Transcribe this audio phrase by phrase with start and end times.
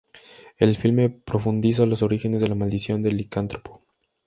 [0.57, 3.81] El filme profundiza los orígenes de la maldición del licántropo.